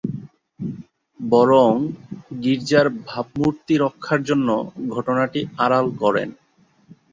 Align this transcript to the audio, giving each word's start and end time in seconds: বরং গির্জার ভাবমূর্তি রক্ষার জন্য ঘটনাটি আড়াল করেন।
বরং 1.19 1.71
গির্জার 2.43 2.87
ভাবমূর্তি 3.07 3.73
রক্ষার 3.83 4.19
জন্য 4.29 4.47
ঘটনাটি 4.95 5.39
আড়াল 5.57 5.85
করেন। 6.01 6.29